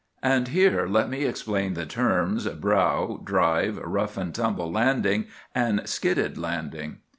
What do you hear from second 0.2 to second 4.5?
And here let me explain the terms 'brow,' 'drive,' 'rough and